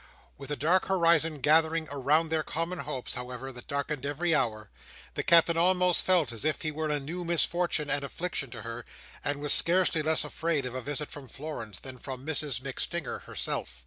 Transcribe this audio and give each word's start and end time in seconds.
With 0.35 0.49
a 0.49 0.55
dark 0.55 0.85
horizon 0.85 1.41
gathering 1.41 1.87
around 1.91 2.29
their 2.29 2.41
common 2.41 2.79
hopes, 2.79 3.13
however, 3.13 3.51
that 3.51 3.67
darkened 3.67 4.03
every 4.03 4.33
hour, 4.33 4.71
the 5.13 5.21
Captain 5.21 5.57
almost 5.57 6.03
felt 6.03 6.31
as 6.31 6.43
if 6.43 6.63
he 6.63 6.71
were 6.71 6.89
a 6.89 6.99
new 6.99 7.23
misfortune 7.23 7.87
and 7.91 8.03
affliction 8.03 8.49
to 8.49 8.63
her; 8.63 8.83
and 9.23 9.39
was 9.39 9.53
scarcely 9.53 10.01
less 10.01 10.23
afraid 10.23 10.65
of 10.65 10.73
a 10.73 10.81
visit 10.81 11.11
from 11.11 11.27
Florence, 11.27 11.77
than 11.77 11.99
from 11.99 12.25
Mrs 12.25 12.61
MacStinger 12.63 13.21
herself. 13.25 13.79